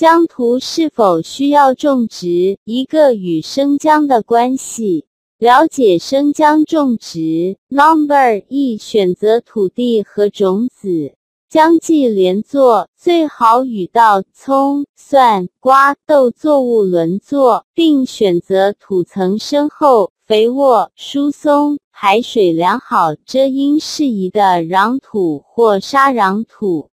[0.00, 2.56] 疆图是否需要种植？
[2.64, 5.04] 一个与生姜的关系。
[5.38, 7.58] 了解生姜种植。
[7.68, 11.12] Number 一，选择土地和种子。
[11.50, 26.88] 姜季连作，最好与稻、葱、蒜、瓜、豆作物轮作，并选择土层深厚、肥沃、疏松、排水良好、遮阴适宜的壤土或沙壤土。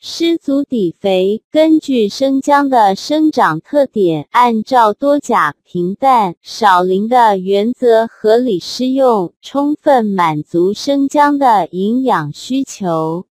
[0.00, 13.26] 施足底肥，根据生姜的生长特点，按照多钾、平氮、少磷的原则合理施用，充分满足生姜的营养需求。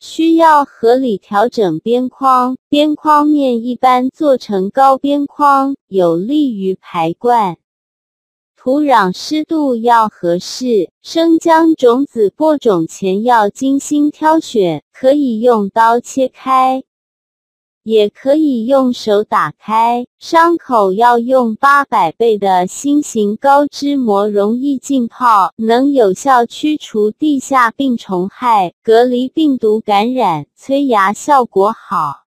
[0.00, 7.56] 需要合理调整边框，边框面一般做成高边框，有利于排灌。
[8.68, 16.84] 土壤湿度要合适，生姜种子播种前要精心挑选，可以用刀切开，
[17.82, 20.04] 也可以用手打开。
[20.18, 32.26] 伤口要用八百倍的新型高脂膜，容易浸泡，能有效驱除地下病虫害，隔离病毒感染，催芽效果好。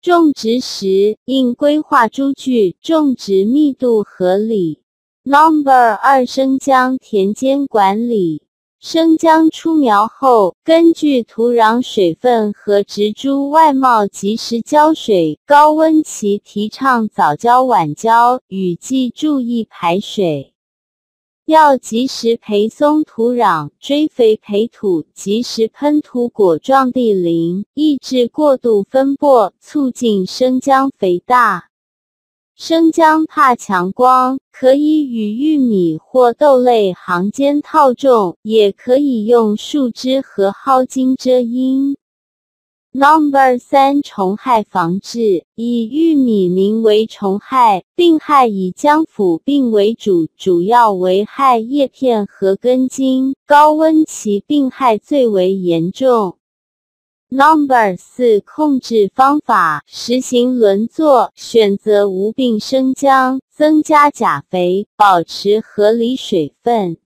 [0.00, 4.78] 种植时应规划株距，种植密度合理。
[5.22, 8.42] Number 二，生姜田间管理。
[8.80, 15.38] 生姜出苗后，根据土壤水分和植株外貌及时浇水。
[15.44, 20.54] 高温期提倡早浇晚浇，雨季注意排水。
[21.44, 31.69] 要及时培松土壤，追肥培土，及时喷涂果状地磷，抑制过度分播，促进生姜肥大。
[32.62, 41.96] 生姜怕强光，可以与玉米或豆类行间套种，也可以用树枝和蒿茎遮阴。
[42.92, 56.36] Number 三，虫害防治，以玉米鸣为虫害，病害以姜腐病为主，主要危害叶片和根茎，高温期病害最为严重。
[57.32, 66.96] Number 四，控制方法，实行轮作，选择无病生姜，增加钾肥，保持合理水分。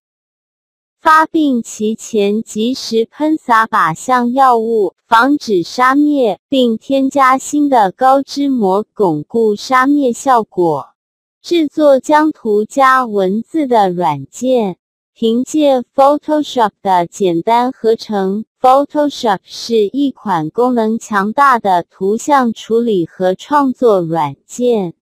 [0.98, 10.94] 发病期前及时喷洒靶向药物，防止杀灭，并添加新的高脂膜，巩固杀灭效果。
[11.42, 14.78] 制作姜图加文字的软件。
[15.16, 24.94] 凭借 Photoshop 的简单合成，Photoshop 是一款功能强大的图像处理和创作软件。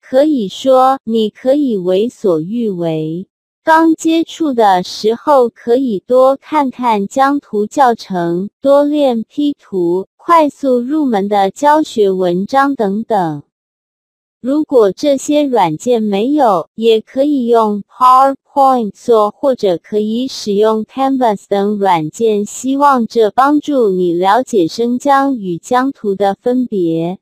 [0.00, 3.28] 可以说，你可以为所欲为。
[3.62, 13.44] 刚接触的时候，可以多看看姜图教程，多练 P 图，快速入门的教学文章等等。
[14.42, 22.44] 如果这些软件没有，也可以用 PowerPoint 做，或者可以使用 Canvas 等软件。
[22.44, 27.21] 希望这帮助你了解生姜与姜图的分别。